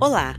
Olá, 0.00 0.34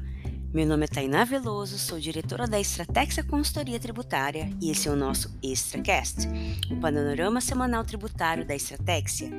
meu 0.53 0.67
nome 0.67 0.83
é 0.83 0.87
Tainá 0.87 1.23
Veloso, 1.23 1.79
sou 1.79 1.97
diretora 1.97 2.45
da 2.45 2.59
Estratégia 2.59 3.23
Consultoria 3.23 3.79
Tributária 3.79 4.49
e 4.61 4.69
esse 4.69 4.89
é 4.89 4.91
o 4.91 4.97
nosso 4.97 5.33
ExtraCast, 5.41 6.27
o 6.69 6.75
panorama 6.75 7.39
semanal 7.39 7.85
tributário 7.85 8.45
da 8.45 8.53
Estratégia. 8.53 9.31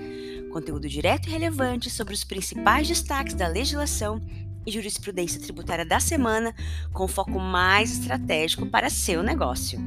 Conteúdo 0.50 0.88
direto 0.88 1.28
e 1.28 1.32
relevante 1.32 1.90
sobre 1.90 2.14
os 2.14 2.24
principais 2.24 2.88
destaques 2.88 3.34
da 3.34 3.46
legislação 3.46 4.18
e 4.66 4.72
jurisprudência 4.72 5.38
tributária 5.38 5.84
da 5.84 6.00
semana, 6.00 6.54
com 6.94 7.06
foco 7.06 7.38
mais 7.38 7.92
estratégico 7.92 8.64
para 8.64 8.88
seu 8.88 9.22
negócio. 9.22 9.78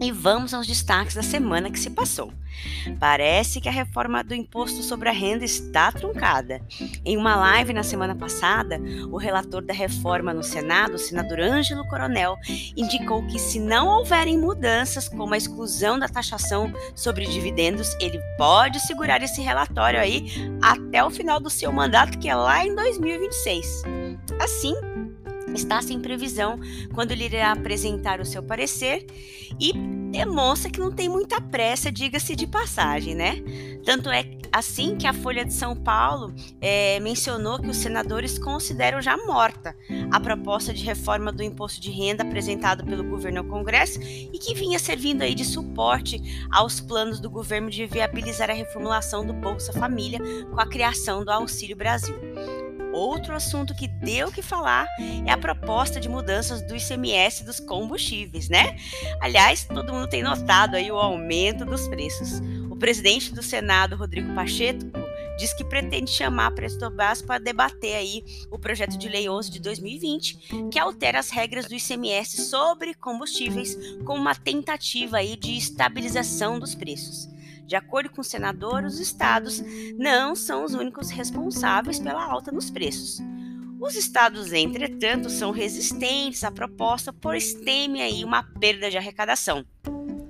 E 0.00 0.10
vamos 0.10 0.52
aos 0.52 0.66
destaques 0.66 1.14
da 1.14 1.22
semana 1.22 1.70
que 1.70 1.78
se 1.78 1.90
passou. 1.90 2.32
Parece 2.98 3.60
que 3.60 3.68
a 3.68 3.72
reforma 3.72 4.22
do 4.22 4.34
imposto 4.34 4.82
sobre 4.82 5.08
a 5.08 5.12
renda 5.12 5.44
está 5.44 5.90
truncada. 5.90 6.60
Em 7.04 7.16
uma 7.16 7.36
live 7.36 7.72
na 7.72 7.82
semana 7.82 8.14
passada, 8.14 8.80
o 9.10 9.16
relator 9.16 9.62
da 9.62 9.74
reforma 9.74 10.32
no 10.32 10.42
Senado, 10.42 10.94
o 10.94 10.98
senador 10.98 11.40
Ângelo 11.40 11.86
Coronel, 11.88 12.36
indicou 12.76 13.26
que 13.26 13.38
se 13.38 13.58
não 13.58 13.88
houverem 13.88 14.38
mudanças, 14.38 15.08
como 15.08 15.34
a 15.34 15.38
exclusão 15.38 15.98
da 15.98 16.08
taxação 16.08 16.72
sobre 16.94 17.26
dividendos, 17.26 17.96
ele 18.00 18.20
pode 18.36 18.80
segurar 18.80 19.22
esse 19.22 19.40
relatório 19.40 20.00
aí 20.00 20.26
até 20.62 21.04
o 21.04 21.10
final 21.10 21.40
do 21.40 21.50
seu 21.50 21.72
mandato, 21.72 22.18
que 22.18 22.28
é 22.28 22.34
lá 22.34 22.64
em 22.64 22.74
2026. 22.74 23.82
Assim, 24.40 24.74
está 25.54 25.80
sem 25.80 26.00
previsão 26.00 26.58
quando 26.92 27.12
ele 27.12 27.24
irá 27.24 27.52
apresentar 27.52 28.20
o 28.20 28.24
seu 28.24 28.42
parecer 28.42 29.06
e 29.60 29.72
demonstra 30.10 30.70
que 30.70 30.80
não 30.80 30.92
tem 30.92 31.08
muita 31.08 31.40
pressa, 31.40 31.90
diga-se 31.90 32.36
de 32.36 32.46
passagem, 32.46 33.14
né? 33.14 33.42
Tanto 33.84 34.10
é 34.10 34.24
assim 34.52 34.96
que 34.96 35.06
a 35.06 35.12
Folha 35.12 35.44
de 35.44 35.52
São 35.52 35.74
Paulo 35.74 36.32
é, 36.60 37.00
mencionou 37.00 37.58
que 37.58 37.68
os 37.68 37.76
senadores 37.76 38.38
consideram 38.38 39.02
já 39.02 39.16
morta 39.16 39.76
a 40.12 40.20
proposta 40.20 40.72
de 40.72 40.84
reforma 40.84 41.32
do 41.32 41.42
imposto 41.42 41.80
de 41.80 41.90
renda 41.90 42.22
apresentado 42.22 42.84
pelo 42.84 43.02
governo 43.02 43.40
ao 43.40 43.44
Congresso 43.44 44.00
e 44.00 44.38
que 44.38 44.54
vinha 44.54 44.78
servindo 44.78 45.22
aí 45.22 45.34
de 45.34 45.44
suporte 45.44 46.46
aos 46.52 46.80
planos 46.80 47.18
do 47.18 47.28
governo 47.28 47.68
de 47.68 47.84
viabilizar 47.84 48.48
a 48.48 48.54
reformulação 48.54 49.26
do 49.26 49.32
Bolsa 49.32 49.72
Família 49.72 50.20
com 50.50 50.60
a 50.60 50.66
criação 50.66 51.24
do 51.24 51.32
Auxílio 51.32 51.76
Brasil. 51.76 52.14
Outro 52.94 53.34
assunto 53.34 53.74
que 53.74 53.88
deu 53.88 54.30
que 54.30 54.40
falar 54.40 54.86
é 55.26 55.32
a 55.32 55.36
proposta 55.36 56.00
de 56.00 56.08
mudanças 56.08 56.62
do 56.62 56.76
ICMS 56.76 57.44
dos 57.44 57.58
combustíveis, 57.58 58.48
né? 58.48 58.76
Aliás, 59.20 59.64
todo 59.64 59.92
mundo 59.92 60.08
tem 60.08 60.22
notado 60.22 60.76
aí 60.76 60.92
o 60.92 60.96
aumento 60.96 61.64
dos 61.64 61.88
preços. 61.88 62.40
O 62.70 62.76
presidente 62.76 63.34
do 63.34 63.42
Senado, 63.42 63.96
Rodrigo 63.96 64.32
Pacheco, 64.32 64.78
diz 65.36 65.52
que 65.52 65.64
pretende 65.64 66.10
chamar 66.10 66.46
a 66.46 66.50
Prestobras 66.52 67.20
para 67.20 67.42
debater 67.42 67.96
aí 67.96 68.24
o 68.48 68.58
projeto 68.58 68.96
de 68.96 69.08
lei 69.08 69.28
11 69.28 69.50
de 69.50 69.60
2020, 69.60 70.68
que 70.70 70.78
altera 70.78 71.18
as 71.18 71.30
regras 71.30 71.66
do 71.66 71.74
ICMS 71.74 72.44
sobre 72.44 72.94
combustíveis 72.94 73.76
com 74.04 74.14
uma 74.14 74.34
tentativa 74.34 75.16
aí 75.16 75.36
de 75.36 75.56
estabilização 75.56 76.60
dos 76.60 76.74
preços. 76.74 77.33
De 77.66 77.76
acordo 77.76 78.10
com 78.10 78.20
o 78.20 78.24
senador, 78.24 78.84
os 78.84 79.00
estados 79.00 79.62
não 79.96 80.34
são 80.34 80.64
os 80.64 80.74
únicos 80.74 81.10
responsáveis 81.10 81.98
pela 81.98 82.22
alta 82.22 82.52
nos 82.52 82.70
preços. 82.70 83.20
Os 83.80 83.96
estados, 83.96 84.52
entretanto, 84.52 85.28
são 85.28 85.50
resistentes 85.50 86.44
à 86.44 86.50
proposta, 86.50 87.12
pois 87.12 87.54
temem 87.54 88.02
aí 88.02 88.24
uma 88.24 88.42
perda 88.42 88.90
de 88.90 88.96
arrecadação. 88.96 89.64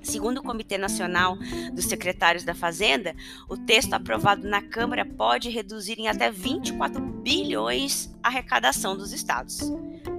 Segundo 0.04 0.38
o 0.38 0.42
Comitê 0.42 0.78
Nacional 0.78 1.36
dos 1.72 1.86
Secretários 1.86 2.44
da 2.44 2.54
Fazenda, 2.54 3.16
o 3.48 3.56
texto 3.56 3.94
aprovado 3.94 4.46
na 4.46 4.62
Câmara 4.62 5.04
pode 5.04 5.48
reduzir 5.48 5.98
em 5.98 6.08
até 6.08 6.30
24 6.30 7.00
bilhões 7.00 8.14
a 8.22 8.28
arrecadação 8.28 8.96
dos 8.96 9.12
estados. 9.12 9.60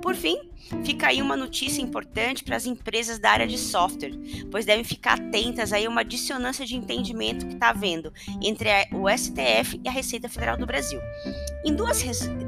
Por 0.01 0.15
fim, 0.15 0.37
fica 0.83 1.07
aí 1.07 1.21
uma 1.21 1.35
notícia 1.35 1.81
importante 1.81 2.43
para 2.43 2.55
as 2.55 2.65
empresas 2.65 3.19
da 3.19 3.31
área 3.31 3.47
de 3.47 3.57
software, 3.57 4.13
pois 4.51 4.65
devem 4.65 4.83
ficar 4.83 5.13
atentas 5.13 5.71
aí 5.71 5.85
a 5.85 5.89
uma 5.89 6.03
dissonância 6.03 6.65
de 6.65 6.75
entendimento 6.75 7.45
que 7.45 7.53
está 7.53 7.69
havendo 7.69 8.11
entre 8.41 8.69
o 8.93 9.09
STF 9.09 9.79
e 9.83 9.87
a 9.87 9.91
Receita 9.91 10.29
Federal 10.29 10.57
do 10.57 10.65
Brasil. 10.65 10.99
Em 11.63 11.73
duas 11.73 12.01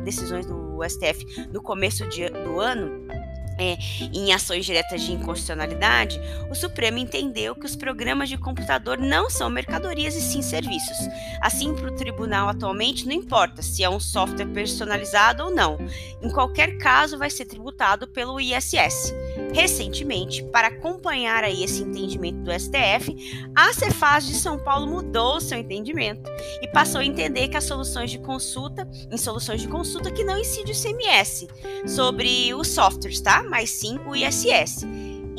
decisões 0.04 0.46
do 0.46 0.80
STF 0.88 1.48
no 1.52 1.62
começo 1.62 2.08
de, 2.08 2.30
do 2.30 2.60
ano, 2.60 3.08
é, 3.58 3.78
em 4.14 4.34
ações 4.34 4.66
diretas 4.66 5.02
de 5.02 5.12
inconstitucionalidade, 5.14 6.20
o 6.50 6.56
Supremo 6.56 6.98
entendeu 6.98 7.56
que 7.56 7.66
os 7.66 7.76
programas 7.76 8.30
de 8.30 8.38
computador 8.38 8.98
não 8.98 9.30
são 9.30 9.50
mercadorias 9.50 10.16
e 10.16 10.22
sim 10.22 10.42
serviços. 10.42 10.98
Assim, 11.42 11.74
para 11.74 11.92
o 11.92 11.96
tribunal 11.96 12.50
atualmente, 12.50 13.06
não 13.06 13.14
importa 13.14 13.62
se 13.62 13.84
é 13.84 13.90
um 13.90 14.00
software 14.00 14.48
personalizado 14.48 15.44
ou 15.44 15.52
não. 15.52 15.78
Em 16.22 16.30
qualquer 16.32 16.78
caso, 16.78 17.18
vai 17.18 17.30
ser 17.30 17.46
tributado 17.46 18.08
pelo 18.08 18.40
ISS. 18.40 19.14
Recentemente, 19.54 20.44
para 20.44 20.68
acompanhar 20.68 21.44
aí 21.44 21.64
esse 21.64 21.84
entendimento 21.84 22.40
do 22.40 22.52
STF, 22.52 23.50
a 23.56 23.74
Cefaz 23.74 24.26
de 24.28 24.34
São 24.34 24.60
Paulo 24.60 24.88
mudou 24.88 25.42
seu 25.42 25.58
entendimento 25.58 26.30
e 26.62 26.68
passou 26.68 27.02
a 27.02 27.06
entender 27.06 27.48
que 27.48 27.58
as 27.58 27.64
soluções 27.64 28.12
de 28.12 28.20
consulta, 28.20 28.88
em 29.12 29.18
soluções 29.18 29.62
de 29.62 29.68
consulta 29.68 30.12
que 30.12 30.24
não 30.24 30.38
incide 30.38 30.72
o 30.72 30.76
CMS 30.76 31.48
sobre 31.86 32.54
os 32.54 32.68
softwares, 32.68 33.20
tá? 33.22 33.44
Mas 33.44 33.70
sim 33.70 34.00
o 34.06 34.16
ISS. 34.16 34.86